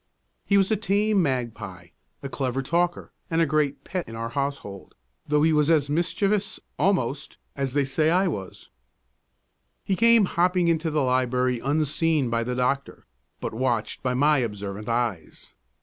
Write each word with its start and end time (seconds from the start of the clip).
He 0.47 0.57
was 0.57 0.71
a 0.71 0.75
tame 0.75 1.21
magpie, 1.21 1.89
a 2.23 2.27
clever 2.27 2.63
talker, 2.63 3.11
and 3.29 3.39
a 3.39 3.45
great 3.45 3.83
pet 3.83 4.07
in 4.09 4.15
our 4.15 4.29
household, 4.29 4.95
though 5.27 5.43
he 5.43 5.53
was 5.53 5.69
as 5.69 5.91
mischievous, 5.91 6.59
almost, 6.79 7.37
as 7.55 7.73
they 7.73 7.85
said 7.85 8.09
I 8.09 8.27
was. 8.27 8.71
He 9.83 9.95
came 9.95 10.25
hopping 10.25 10.67
into 10.69 10.89
the 10.89 11.03
library, 11.03 11.59
unseen 11.59 12.31
by 12.31 12.43
the 12.43 12.55
doctor, 12.55 13.05
but 13.39 13.53
watched 13.53 14.01
by 14.01 14.15
my 14.15 14.39
observant 14.39 14.89
eyes. 14.89 15.53